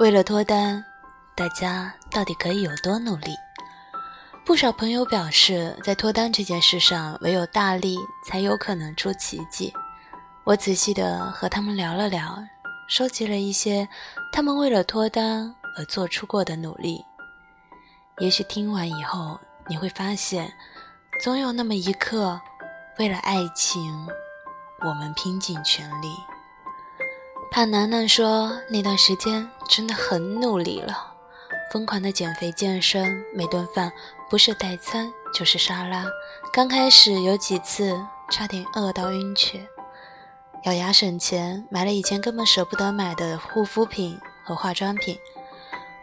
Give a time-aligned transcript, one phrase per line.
[0.00, 0.84] 为了脱单，
[1.34, 3.34] 大家到底可以有多努力？
[4.46, 9.74] 不少朋友表示，在脱单这件事上，唯有大力才有可能出奇迹。
[10.44, 12.38] 我仔细的和他们聊了聊，
[12.88, 13.88] 收集了一些
[14.32, 17.04] 他们为了脱单而做出过的努力。
[18.18, 20.48] 也许听完以后，你会发现，
[21.20, 22.40] 总有那么一刻，
[23.00, 24.06] 为了爱情，
[24.86, 26.14] 我们拼尽全力。
[27.50, 31.12] 潘楠楠说：“那段时间真的很努力了，
[31.72, 33.90] 疯狂的减肥健身，每顿饭
[34.28, 36.04] 不是代餐就是沙拉。
[36.52, 39.66] 刚开始有几次差点饿到晕厥，
[40.64, 45.18] 咬牙省钱，买了以前根本舍不得买的护肤品和化妆品，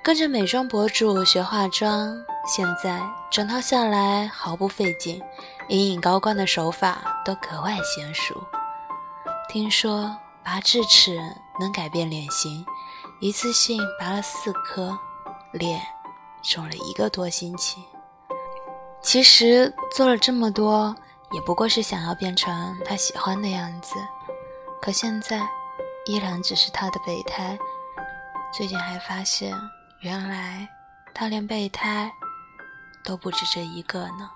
[0.04, 5.22] 跟着美妆博主学化妆，现在整套下来毫不费劲，
[5.70, 8.44] 隐隐高光的手法都格外娴熟。
[9.48, 11.20] 听说。”拔智齿
[11.60, 12.64] 能改变脸型，
[13.20, 14.96] 一次性拔了四颗，
[15.52, 15.82] 脸
[16.44, 17.84] 肿了一个多星期。
[19.02, 20.96] 其实做了这么多，
[21.32, 23.96] 也不过是想要变成他喜欢的样子。
[24.80, 25.42] 可现在
[26.06, 27.58] 依然只是他的备胎。
[28.54, 29.58] 最近还发现，
[30.02, 30.70] 原来
[31.14, 32.12] 他连备胎
[33.04, 34.30] 都不止这一个呢。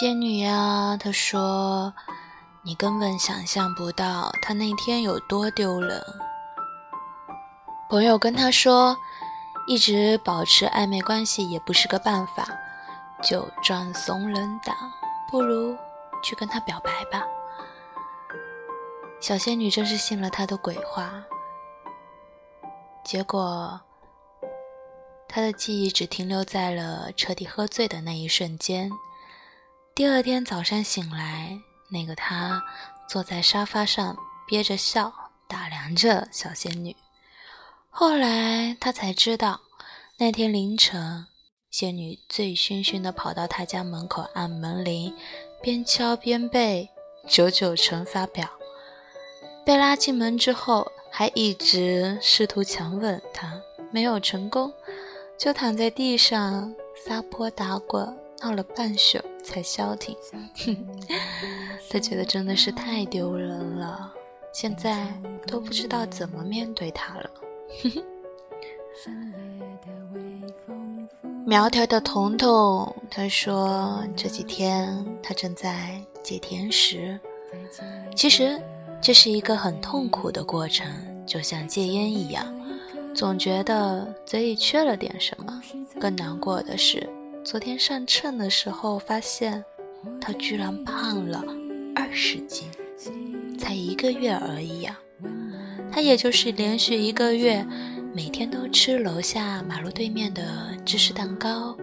[0.00, 1.92] 仙女呀，她说
[2.64, 6.02] ：“你根本想象不到她那天有多丢人。”
[7.90, 8.96] 朋友跟她说
[9.68, 12.48] ：“一直保持暧昧关系也不是个办法，
[13.22, 14.74] 就装怂人胆，
[15.30, 15.76] 不如
[16.22, 17.22] 去跟他表白吧。”
[19.20, 21.12] 小仙女真是信了他的鬼话，
[23.04, 23.78] 结果
[25.28, 28.90] 她的记忆只停留在了彻底喝醉的那一瞬间。
[29.94, 32.62] 第二天早上醒来，那个他
[33.06, 34.16] 坐在沙发上
[34.48, 35.12] 憋着笑，
[35.46, 36.96] 打量着小仙女。
[37.90, 39.60] 后来他才知道，
[40.16, 41.26] 那天凌晨，
[41.70, 45.14] 仙女醉醺醺地跑到他家门口按门铃，
[45.60, 46.88] 边敲边背
[47.28, 48.48] 九九乘法表。
[49.62, 53.60] 被拉进门之后，还一直试图强吻他，
[53.90, 54.72] 没有成功，
[55.38, 56.74] 就躺在地上
[57.04, 58.18] 撒泼打滚。
[58.44, 60.16] 闹了半宿才消停，
[61.90, 64.12] 他觉得真的是太丢人了，
[64.52, 65.06] 现在
[65.46, 67.30] 都不知道怎么面对他了。
[71.44, 77.18] 苗条的彤彤，他说这几天他正在戒甜食，
[78.14, 78.60] 其实
[79.00, 80.86] 这是一个很痛苦的过程，
[81.26, 82.46] 就像戒烟一样，
[83.14, 85.60] 总觉得嘴里缺了点什么。
[86.00, 87.08] 更难过的是。
[87.44, 89.64] 昨天上称的时候，发现
[90.20, 91.44] 他居然胖了
[91.94, 92.68] 二十斤，
[93.58, 94.98] 才一个月而已啊！
[95.90, 97.66] 他也就是连续一个月，
[98.14, 100.42] 每天都吃楼下马路对面的
[100.84, 101.76] 芝士蛋糕，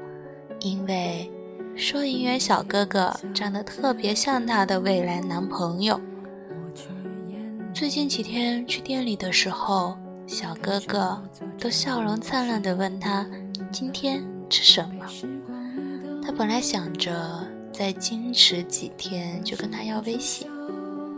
[0.62, 1.30] 因为
[1.76, 6.00] 收银员小哥哥长得特别像他的未来男朋友。
[7.74, 11.22] 最近几天去店里的时候，小哥哥
[11.60, 13.28] 都笑容灿烂地问他
[13.72, 15.06] 今天吃什么。
[16.24, 20.48] 他本来想着再矜持几天就跟他要微信，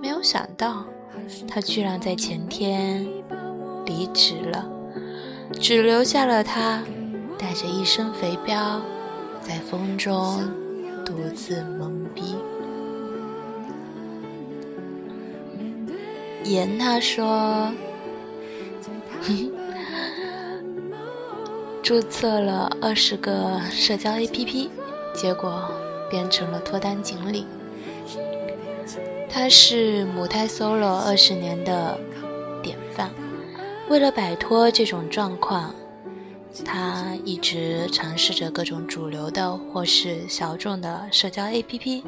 [0.02, 0.86] 没有想到
[1.48, 3.06] 他居然在前天
[3.86, 4.70] 离职了，
[5.54, 6.84] 只留下了他
[7.38, 8.80] 带着一身肥膘，
[9.42, 10.40] 在风中
[11.06, 12.36] 独自懵逼。
[16.44, 17.72] 言他说，
[21.82, 24.70] 注册了二十个社交 APP。
[25.14, 25.70] 结果
[26.10, 27.46] 变成了脱单锦鲤。
[29.30, 32.00] 他是母胎 solo 二十年的
[32.64, 33.10] 典范。
[33.90, 35.76] 为了摆脱这种状况，
[36.64, 42.04] 他一直尝试着各种主流的或是小众的社交 APP，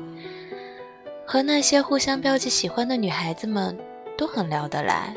[1.25, 3.77] 和那些互相标记喜欢的女孩子们
[4.17, 5.13] 都很聊得来。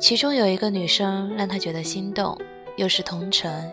[0.00, 2.36] 其中有一个女生让他觉得心动，
[2.78, 3.70] 又是同城，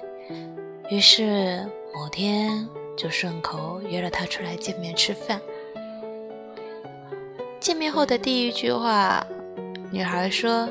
[0.90, 1.66] 于是。
[1.98, 2.68] 某天
[2.98, 5.40] 就顺口约了他出来见面吃饭。
[7.58, 9.26] 见面后的第一句话，
[9.90, 10.68] 女孩说：“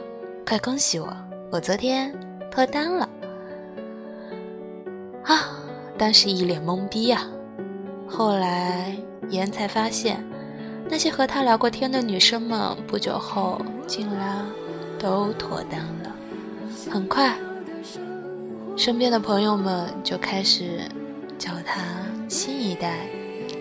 [0.47, 1.11] 快恭喜我，
[1.51, 2.13] 我昨天
[2.51, 3.09] 脱单了。”
[5.25, 5.59] 啊，
[5.97, 7.27] 当时一脸懵逼呀。
[8.07, 8.95] 后来
[9.31, 10.23] 言才发现，
[10.91, 14.45] 那些和他聊过天的女生们，不久后竟然
[14.99, 16.15] 都脱单了。
[16.91, 17.35] 很快，
[18.77, 20.81] 身边的朋友们就开始
[21.39, 21.83] 叫他
[22.29, 23.07] 新一代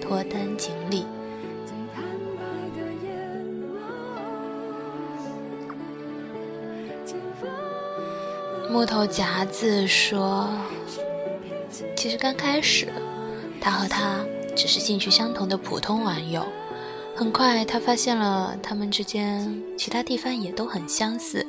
[0.01, 1.06] 脱单锦鲤。
[8.69, 10.50] 木头夹子说。
[11.95, 12.88] 其实刚开始
[13.62, 14.19] 他和他
[14.56, 16.45] 只是兴趣相同的普通玩友，
[17.16, 21.45] 很快他发现了他们之间其他地方也都很相似，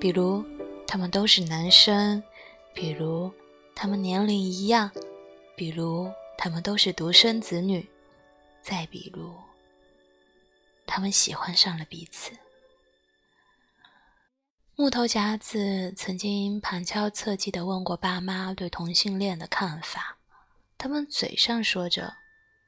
[0.00, 0.42] 比如
[0.86, 2.22] 他们都是男生。
[2.74, 3.32] 比如
[3.74, 4.90] 他们年龄一样，
[5.56, 7.88] 比如他们都是独生子女，
[8.62, 9.34] 再比如
[10.86, 12.32] 他们喜欢上了彼此。”
[14.74, 20.16] 木头夹子曾经旁敲侧击地问过爸妈对同性恋的看法，
[20.78, 22.14] 他们嘴上说着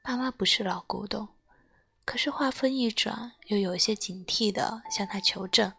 [0.03, 1.27] 爸妈不是老古董，
[2.05, 5.73] 可是话锋一转，又有些警惕地向他求证：“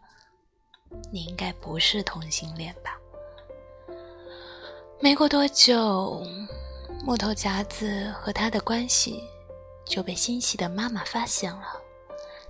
[1.11, 2.99] 你应该不是同性恋吧？”
[4.99, 6.23] 没过多久，
[7.05, 9.23] 木头夹子和他的关系
[9.85, 11.79] 就被欣喜的妈妈发现了，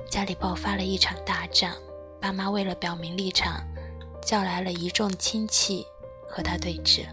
[0.09, 1.73] 家里爆发了一场大战。
[2.21, 3.61] 爸妈为了表明立场，
[4.21, 5.85] 叫来了一众亲戚
[6.25, 7.05] 和他对峙。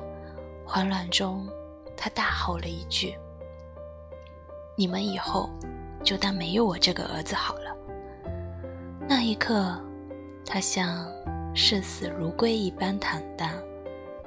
[0.64, 1.48] 慌乱中，
[1.96, 3.18] 他大吼了一句
[4.78, 5.50] ：“你们以后
[6.04, 7.76] 就当没有我这个儿子好了。”
[9.08, 9.76] 那一刻，
[10.46, 11.04] 他像
[11.56, 13.50] 视死如归一般坦荡。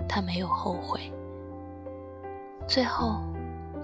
[0.07, 0.99] 他没有后悔。
[2.67, 3.21] 最后，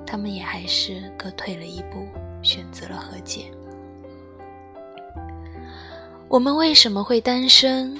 [0.05, 2.07] 他们也还是各退了一步，
[2.41, 3.51] 选择了和解。
[6.27, 7.97] 我们为什么会单身？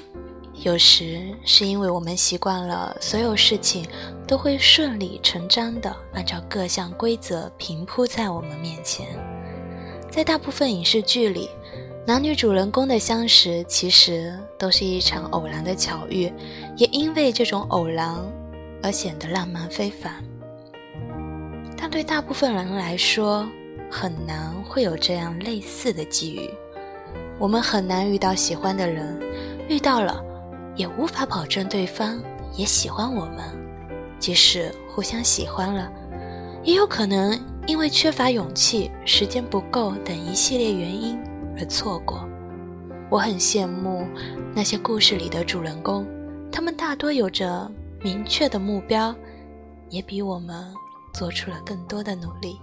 [0.62, 3.86] 有时是因为我们习惯了所有事情
[4.28, 9.08] 都会顺理成章地按照各项规则平铺在我们面前。
[10.12, 11.50] 在大部分影视剧里，
[12.06, 16.30] 男女主人公的相识其实都是一场偶然的巧遇，
[16.76, 18.14] 也因为这种偶然
[18.82, 20.22] 而显得浪漫非凡。
[21.78, 23.48] 但对大部分人来说，
[23.90, 26.50] 很难会有这样类似的际遇。
[27.40, 29.18] 我们很难遇到喜欢的人，
[29.70, 30.22] 遇到了，
[30.76, 32.22] 也无法保证对方
[32.54, 33.40] 也喜欢我们。
[34.20, 35.90] 即使互相喜欢了，
[36.64, 41.18] 也有可能因为缺乏勇气、时间不够等一系列原因
[41.58, 42.28] 而错过。
[43.10, 44.08] 我很羡慕
[44.56, 46.08] 那些故事里的主人公，
[46.52, 47.70] 他们大多有着
[48.02, 49.16] 明确的目标，
[49.90, 50.74] 也比我们
[51.14, 52.60] 做出了更多的努力。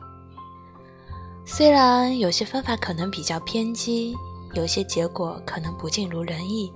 [1.44, 4.14] 虽然有些方法可能比较偏激。
[4.54, 6.72] 有些结果可能不尽如人意，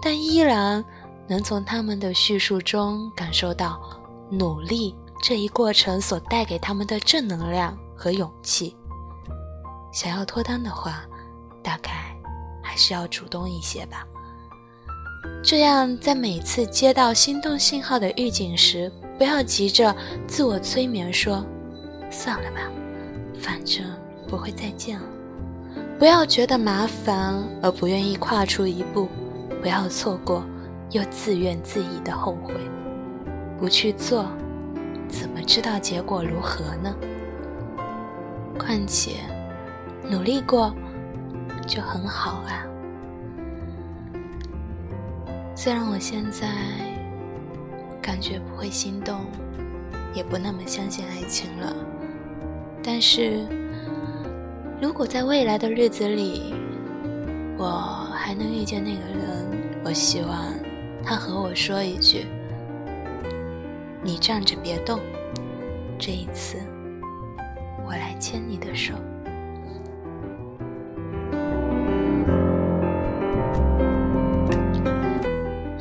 [0.00, 0.84] 但依然
[1.26, 3.80] 能从他们的叙述中感受到
[4.30, 8.76] 努力这一过程所带给他们的正能量和勇气。
[9.92, 11.04] 想要脱单的话，
[11.66, 11.90] 大概
[12.62, 14.06] 还是要主动一些吧。
[15.42, 19.92] 这样，在每次接到心动信号的预警时，不要急着
[20.28, 21.44] 自我催眠说
[22.08, 22.70] ：“算了吧，
[23.40, 23.84] 反正
[24.28, 25.06] 不会再见了。”
[25.98, 29.08] 不要觉得麻烦而不愿意跨出一步，
[29.60, 30.44] 不要错过
[30.92, 32.54] 又自怨自艾的后悔。
[33.58, 34.26] 不去做，
[35.08, 36.94] 怎么知道结果如何呢？
[38.56, 39.14] 况且，
[40.08, 40.72] 努力过
[41.66, 42.64] 就很好啊。
[45.54, 46.48] 虽然我现在
[48.00, 49.20] 感觉不会心动，
[50.14, 51.74] 也不那么相信爱情了，
[52.82, 53.46] 但是。
[54.78, 56.52] 如果在未来的日子里，
[57.56, 57.64] 我
[58.14, 60.52] 还能遇见那个人，我希望
[61.02, 62.26] 他和我说一句
[64.04, 65.00] ：“你站着别动，
[65.98, 66.58] 这一次
[67.86, 68.92] 我来牵你的手。”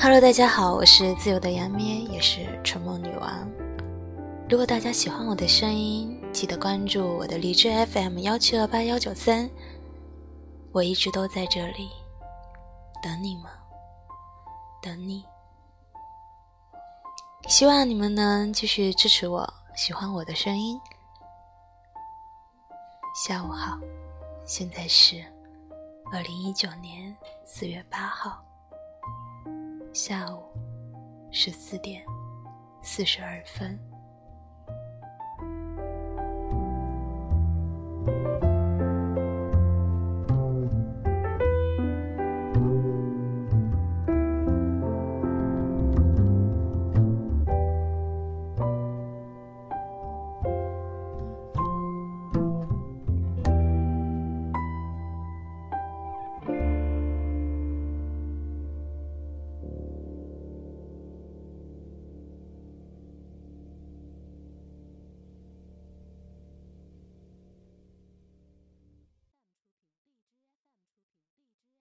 [0.06, 3.52] Hello，大家好，我是自由的杨咩，也是春梦女王。
[4.48, 9.50] 如果大家喜欢我的声音，记得关注我的荔枝 FM 幺七二八幺九三，
[10.72, 11.90] 我一直都在这里
[13.02, 13.46] 等你们，
[14.80, 15.26] 等你。
[17.48, 20.80] 希望你们能继续支持我，喜欢我的声音。
[23.26, 23.80] 下午好，
[24.46, 25.26] 现在是
[26.14, 28.45] 二零一九年四月八号
[29.96, 30.44] 下午
[31.32, 32.04] 十四点
[32.84, 33.80] 四十二分。